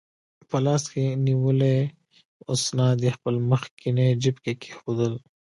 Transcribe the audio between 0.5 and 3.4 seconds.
لاس کې نیولي اسناد یې خپل